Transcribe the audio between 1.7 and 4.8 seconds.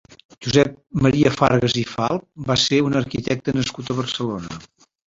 i Falp va ser un arquitecte nascut a Barcelona.